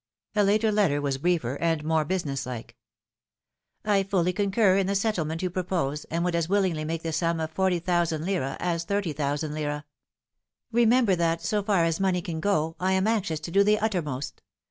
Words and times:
A 0.35 0.43
later 0.43 0.71
letter 0.71 0.99
was 0.99 1.19
briefer 1.19 1.57
and 1.61 1.83
more 1.83 2.03
business 2.03 2.47
like. 2.47 2.75
''I 3.95 4.01
fully 4.01 4.33
concur 4.33 4.75
in 4.77 4.87
the 4.87 4.95
settlement 4.95 5.43
you 5.43 5.51
propose, 5.51 6.05
and 6.05 6.25
would 6.25 6.33
as 6.33 6.49
willingly 6.49 6.83
make 6.83 7.03
the 7.03 7.13
sum 7.13 7.37
40,OOOZ. 7.37 8.57
as 8.59 8.83
30,0002. 8.87 9.83
Remember 10.71 11.15
that, 11.15 11.43
so 11.43 11.61
far 11.61 11.83
as 11.85 11.99
money 11.99 12.23
can 12.23 12.39
go, 12.39 12.75
I 12.79 12.93
am 12.93 13.05
anxious 13.05 13.39
to 13.41 13.51
do 13.51 13.63
the 13.63 13.77
uttermost. 13.77 14.41